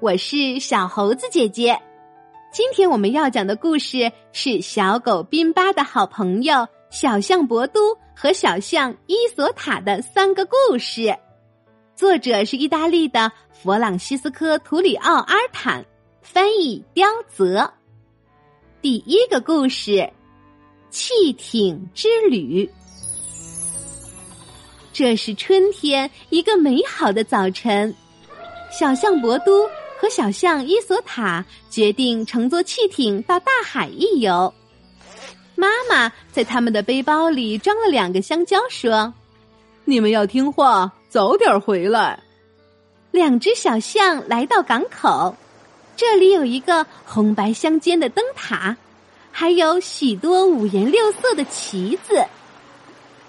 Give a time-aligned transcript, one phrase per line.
[0.00, 1.78] 我是小猴子姐姐。
[2.50, 11.14] 今天我们要讲的故事是小狗宾巴的好朋友小象博都和小象伊索塔的三个故事。
[11.94, 15.84] 作者是意大利的弗朗西斯科·图里奥·阿尔坦，
[16.22, 17.70] 翻译刁泽。
[18.80, 20.10] 第一个故事：
[20.88, 22.70] 汽艇之旅。
[24.94, 27.94] 这是春天一个美好的早晨，
[28.70, 29.68] 小象博都
[30.00, 34.54] 和小象伊索塔决定乘坐汽艇到大海一游。
[35.54, 39.12] 妈妈在他们的背包里装了两个香蕉，说
[39.84, 42.22] ：“你们要听话，早点回来。”
[43.12, 45.36] 两只小象来到港口，
[45.96, 48.78] 这里有一个红白相间的灯塔，
[49.30, 52.24] 还有许多五颜六色的旗子。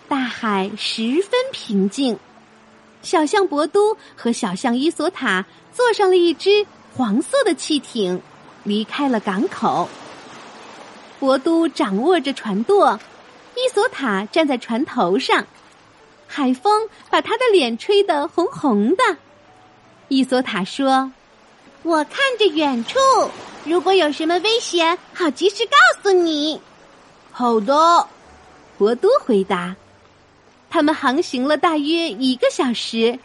[0.08, 2.18] 大海十分平静，
[3.02, 8.22] 小象博都和小象伊索塔坐上了一只黄色的汽艇，
[8.64, 9.88] 离开了港口。
[11.20, 13.00] 博都掌握着船舵，
[13.56, 15.46] 伊索塔站在船头上，
[16.28, 19.18] 海风把他的脸吹得红红的。
[20.08, 21.12] 伊索塔说
[21.84, 23.00] ：“我看着远处，
[23.64, 26.60] 如果有什么危险，好及时告诉你。”
[27.32, 28.08] 好的，
[28.78, 29.76] 博都回答。
[30.70, 33.18] 他们航行了大约一个小时，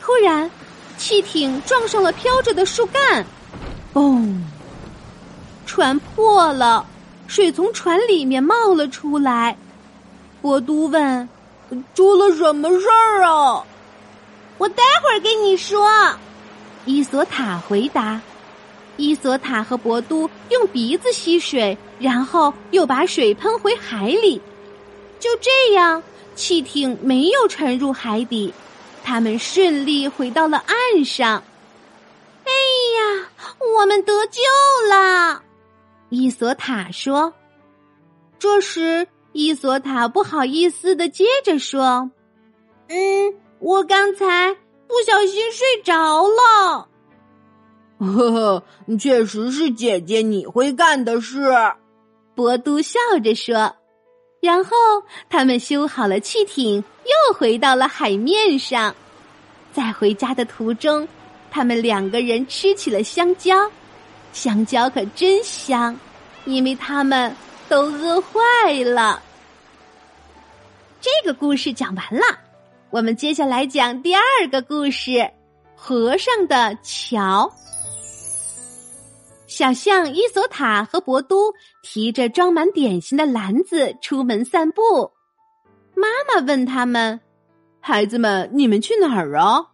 [0.00, 0.50] 突然，
[0.98, 3.24] 汽艇撞上了飘着的树干，
[3.94, 4.34] 嘣！
[5.64, 6.84] 船破了，
[7.28, 9.56] 水从船里面冒了出来。
[10.42, 11.28] 博都问
[11.94, 13.64] ：“出了什么事儿啊？”
[14.58, 15.88] 我待会儿跟你说。
[16.84, 18.20] 伊索塔回答。
[18.96, 24.42] 伊索塔和博都用鼻子吸水，然后又把水喷回海里。
[25.20, 26.02] 就这样。
[26.34, 28.54] 汽艇没有沉入海底，
[29.08, 31.42] 他们顺利回到了岸上。
[32.44, 33.30] 哎呀，
[33.78, 34.42] 我们得救
[34.90, 35.42] 了！
[36.10, 37.32] 伊索塔说。
[38.38, 42.10] 这时，伊索塔不好意思的接着说
[42.88, 44.54] ：“嗯，我刚才
[44.86, 46.86] 不小心睡着了。”
[47.98, 48.62] 呵呵，
[49.00, 51.50] 确实是姐姐你会干的事。
[52.34, 53.74] 博都笑着说。
[54.40, 54.70] 然后
[55.28, 58.94] 他们修好了汽艇，又回到了海面上。
[59.72, 61.06] 在回家的途中，
[61.50, 63.70] 他们两个人吃起了香蕉，
[64.32, 65.98] 香蕉可真香，
[66.44, 67.34] 因为他们
[67.68, 69.22] 都饿坏了。
[71.00, 72.38] 这个故事讲完了，
[72.90, 75.30] 我们接下来讲第二个故事：
[75.76, 77.52] 河上的桥。
[79.48, 85.10] 小象伊索塔和博都提着装满点心的篮子出门散步。
[85.96, 87.18] 妈妈问他们
[87.80, 89.68] ：“孩子们，你们去哪儿啊？”“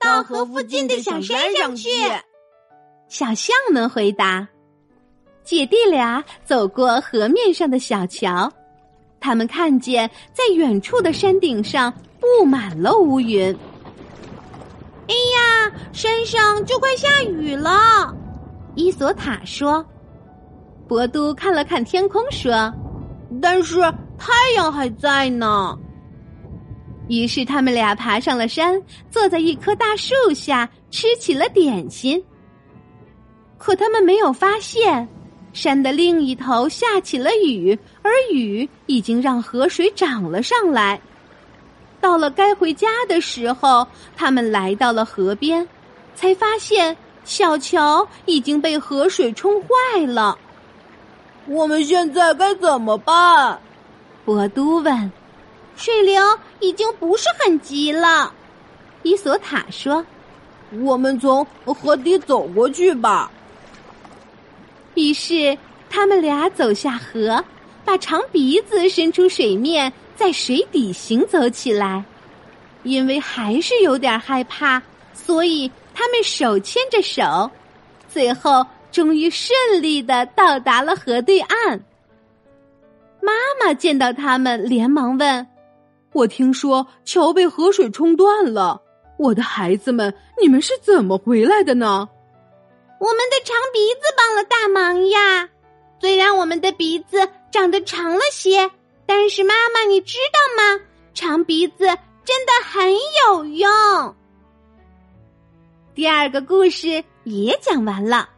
[0.00, 1.88] 到河附近的小山上去。”
[3.08, 4.48] 小象们回答。
[5.44, 8.52] 姐弟俩走过河面上的小桥，
[9.20, 13.56] 他们看见在远处的山顶上布满了乌云。
[15.06, 18.16] 哎呀，山上就快下雨了。
[18.76, 19.84] 伊索塔说
[20.88, 22.72] ：“博都看了看天空，说
[23.40, 23.80] ：‘但是
[24.18, 25.78] 太阳还在呢。’
[27.08, 32.22] 于是他们俩爬上了山，坐在一棵大树下吃起了点心。
[33.58, 35.06] 可他们没有发现，
[35.52, 41.00] 山的另一头下起了雨，而雨已经让河水涨了上来。
[42.00, 43.86] 到了该回家的时候，
[44.16, 45.66] 他们来到了河边，
[46.14, 50.38] 才发现。”小桥已经被河水冲坏了，
[51.46, 53.58] 我们现在该怎么办？
[54.24, 55.12] 博都问。
[55.76, 56.22] 水流
[56.60, 58.32] 已经不是很急了，
[59.02, 60.04] 伊索塔说
[60.84, 63.30] ：“我们从河底走过去吧。”
[64.94, 65.58] 于是
[65.90, 67.44] 他们俩走下河，
[67.84, 72.04] 把长鼻子伸出水面，在水底行走起来。
[72.84, 74.80] 因为还是有点害怕，
[75.14, 75.70] 所以。
[75.96, 77.48] 他们手牵着手，
[78.08, 81.80] 最后终于顺利的到达了河对岸。
[83.22, 85.46] 妈妈见到他们，连忙问
[86.12, 88.82] ：“我听说桥被河水冲断了，
[89.16, 90.12] 我的孩子们，
[90.42, 92.08] 你们是怎么回来的呢？”
[92.98, 95.48] 我们的长鼻子帮了大忙呀！
[96.00, 98.68] 虽然我们的鼻子长得长了些，
[99.06, 100.80] 但是妈妈，你知道吗？
[101.14, 101.86] 长鼻子
[102.24, 104.16] 真的很有用。
[105.94, 108.28] 第二个故事也讲完了，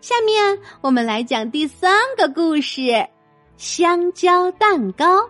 [0.00, 3.04] 下面我们来讲第三个故事：
[3.56, 5.28] 香蕉蛋糕。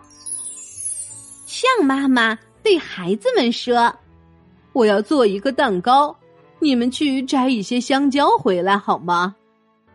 [1.47, 3.91] 象妈妈对孩子们说
[4.73, 6.15] ：“我要做一个蛋糕，
[6.59, 9.35] 你们去摘一些香蕉回来好吗？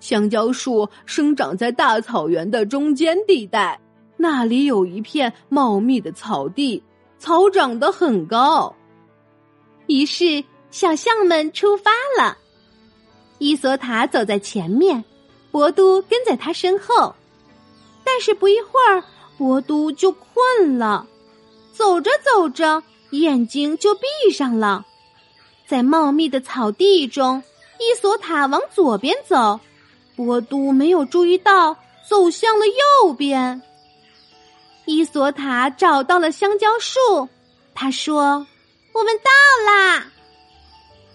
[0.01, 3.79] 香蕉树生长在大草原的中间地带，
[4.17, 6.83] 那里有一片茂密的草地，
[7.17, 8.75] 草长得很高。
[9.87, 12.39] 于是小象们出发了。
[13.39, 15.05] 伊索塔走在前面，
[15.51, 17.15] 博都跟在他身后。
[18.05, 19.05] 但是不一会儿，
[19.39, 21.07] 博都就困了，
[21.73, 24.85] 走着走着，眼睛就闭上了。
[25.67, 27.43] 在茂密的草地中，
[27.79, 29.61] 伊索塔往左边走。
[30.17, 31.77] 博都没有注意到，
[32.07, 33.63] 走向了右边。
[34.85, 37.29] 伊索塔找到了香蕉树，
[37.75, 38.47] 他说
[38.93, 40.07] ：“我们到啦！”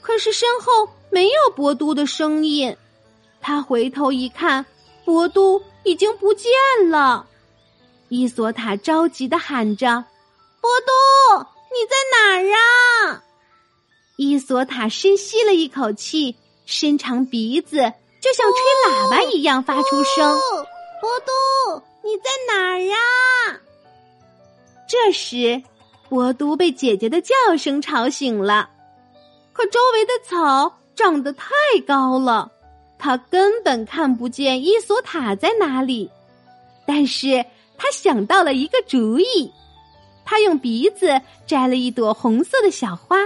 [0.05, 2.77] 可是身后没有博都的声音。
[3.41, 4.63] 他回头一看，
[5.03, 6.51] 博都已经不见
[6.91, 7.25] 了。
[8.09, 10.05] 伊索塔着急的喊着
[10.61, 13.23] ：“博都，你在哪儿啊？”
[14.15, 16.35] 伊索塔深吸了一口气，
[16.67, 17.77] 伸长鼻子。
[18.21, 20.39] 就像吹喇叭一样发出声。
[21.01, 23.59] 博都，你在哪儿啊？
[24.87, 25.63] 这时，
[26.09, 28.69] 博都被姐姐的叫声吵醒了。
[29.55, 31.47] 可周围的草长得太
[31.87, 32.51] 高了，
[32.99, 36.11] 他根本看不见伊索塔在哪里。
[36.85, 37.43] 但是
[37.77, 39.49] 他想到了一个主意，
[40.25, 43.17] 他用鼻子摘了一朵红色的小花，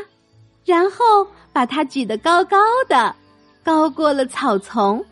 [0.64, 3.16] 然后把它举得高高的。
[3.64, 5.04] 高过了草丛。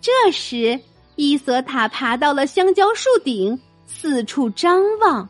[0.00, 0.80] 这时，
[1.16, 5.28] 伊索塔爬到了香蕉树顶，四处张望。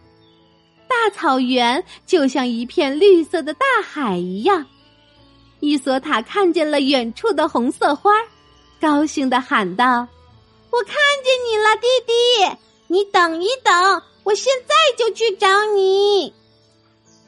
[0.88, 4.64] 大草原就像一片绿色的大海一样。
[5.62, 8.10] 伊索塔看见了远处的红色花，
[8.80, 10.08] 高兴的喊道
[10.72, 12.58] ：“我看见你了，弟弟！
[12.88, 16.34] 你等一等，我现在就去找你。”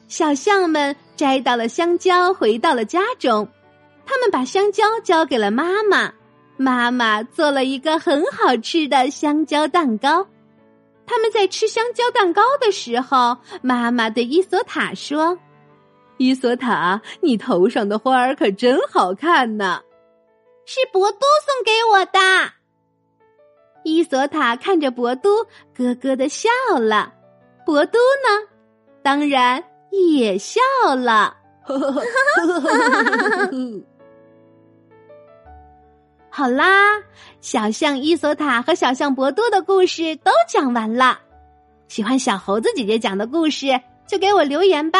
[0.09, 3.47] 小象们摘到了香蕉，回到了家中。
[4.05, 6.13] 他们把香蕉交给了妈妈，
[6.57, 10.27] 妈妈做了一个很好吃的香蕉蛋糕。
[11.07, 15.39] 他们在吃香蕉蛋糕的时候，妈妈对伊索塔说
[16.17, 19.81] ：“伊索塔，你头上的花儿可真好看呢。”
[20.67, 22.19] 是博都送给我的。
[23.83, 25.43] 伊索塔看着博都，
[25.75, 27.13] 咯咯的笑了。
[27.65, 28.47] 博都呢，
[29.03, 30.59] 当然也笑
[30.95, 31.37] 了。
[36.31, 37.03] 好啦，
[37.41, 41.19] 小象伊索塔和小象博多的故事都讲完了。
[41.87, 44.99] 喜欢小猴子姐姐讲的故事，就给我留言吧。